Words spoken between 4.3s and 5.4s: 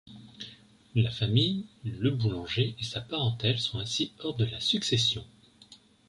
de la succession.